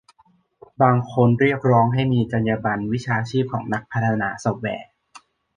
[0.81, 4.89] บางคนเรียกร้องให้มีจรรยาบรรณวิชาชีพของนักพัฒนาซอฟต์แวร์